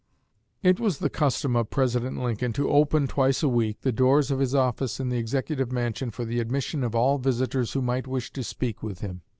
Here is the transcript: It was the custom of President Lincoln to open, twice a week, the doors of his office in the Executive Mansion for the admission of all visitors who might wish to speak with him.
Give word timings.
It 0.63 0.79
was 0.79 0.97
the 0.97 1.11
custom 1.11 1.55
of 1.55 1.69
President 1.69 2.17
Lincoln 2.19 2.53
to 2.53 2.71
open, 2.71 3.05
twice 3.05 3.43
a 3.43 3.47
week, 3.47 3.81
the 3.81 3.91
doors 3.91 4.31
of 4.31 4.39
his 4.39 4.55
office 4.55 4.99
in 4.99 5.09
the 5.09 5.19
Executive 5.19 5.71
Mansion 5.71 6.09
for 6.09 6.25
the 6.25 6.39
admission 6.39 6.83
of 6.83 6.95
all 6.95 7.19
visitors 7.19 7.73
who 7.73 7.83
might 7.83 8.07
wish 8.07 8.33
to 8.33 8.43
speak 8.43 8.81
with 8.81 9.01
him. 9.01 9.21